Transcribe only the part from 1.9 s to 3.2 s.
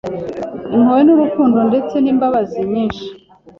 n'imbabazi nyinshi,